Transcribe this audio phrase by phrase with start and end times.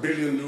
[0.00, 0.47] billion new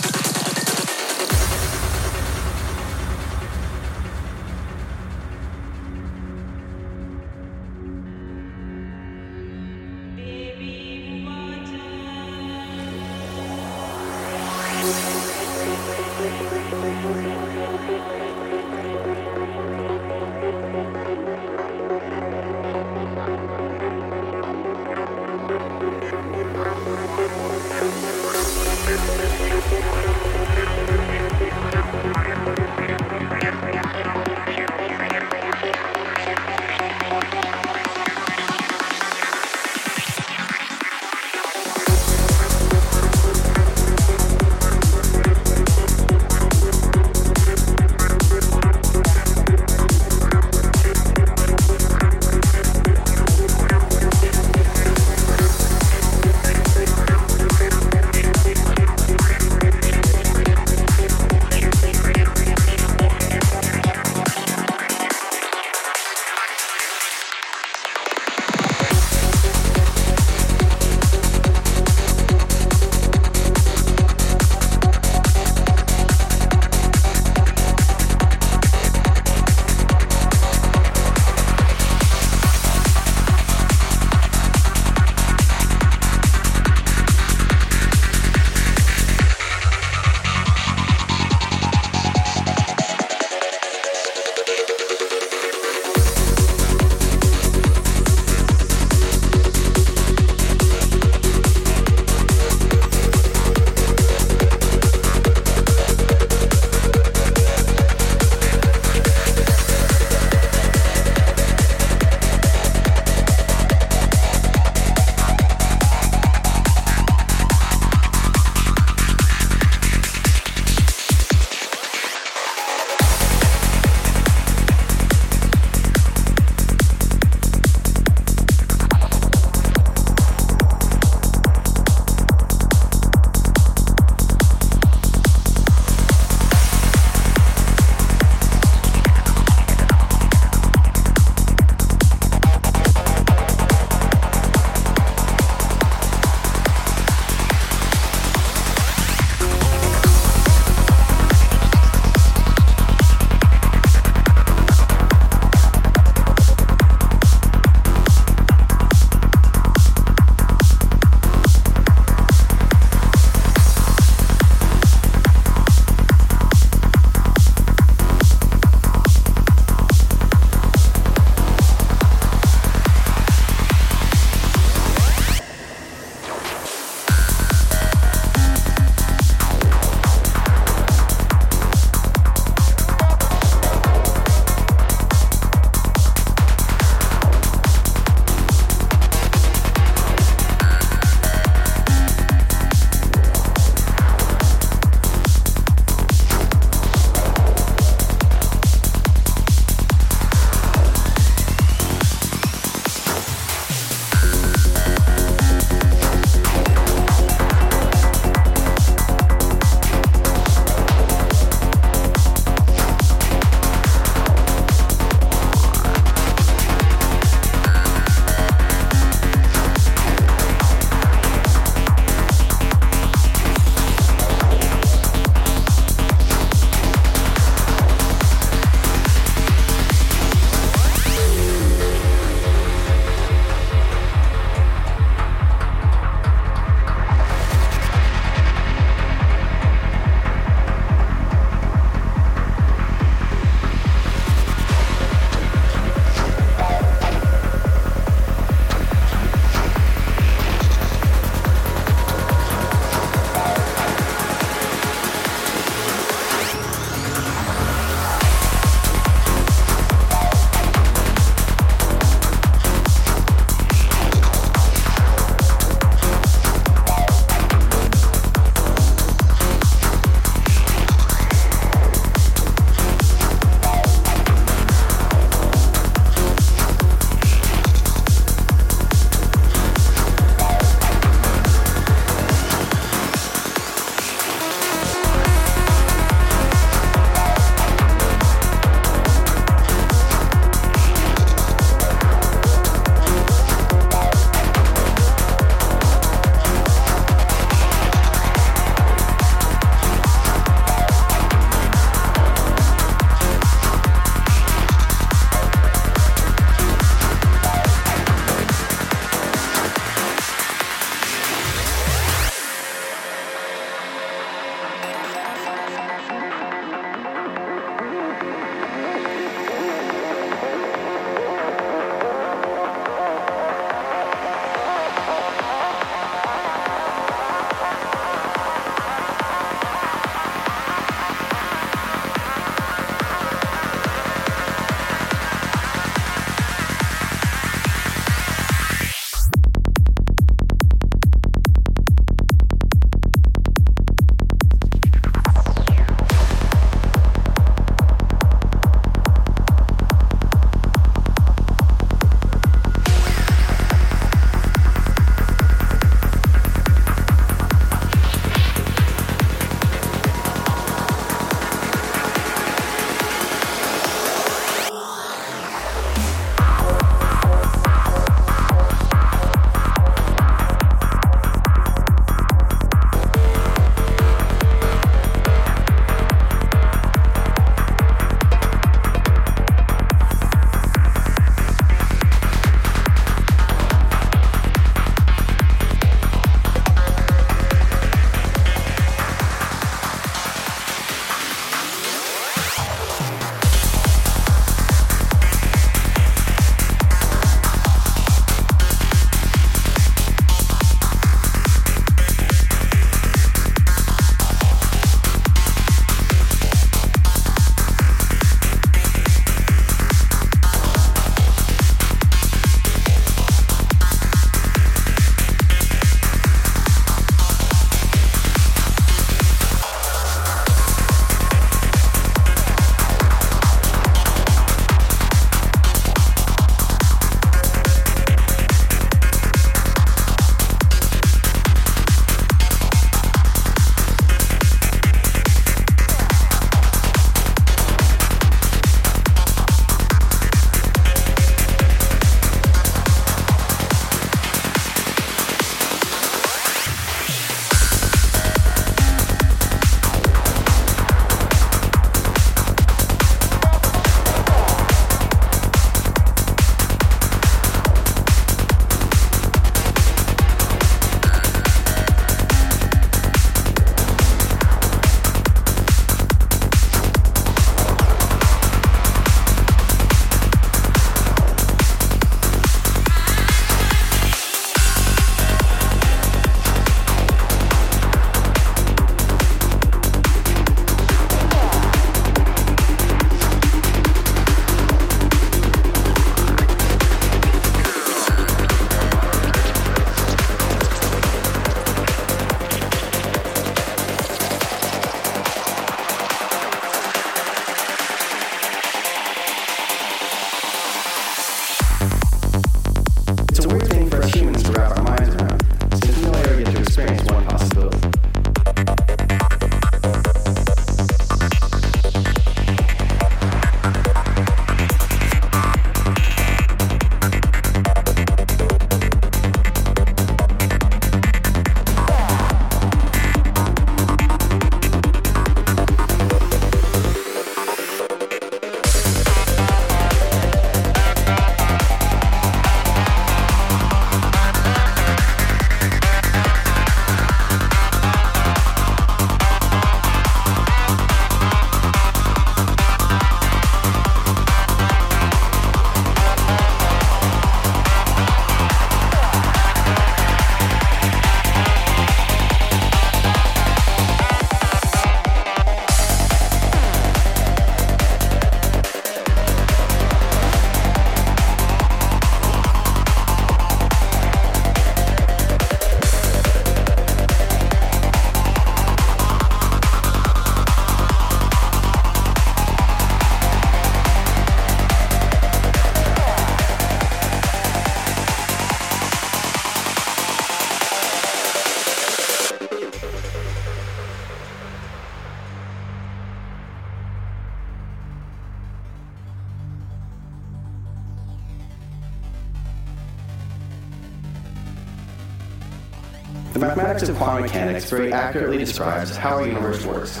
[596.88, 600.00] Of quantum mechanics very accurately describes how our universe works.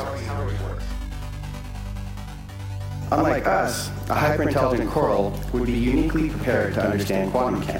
[3.12, 7.79] Unlike us, a hyperintelligent coral would be uniquely prepared to understand quantum mechanics.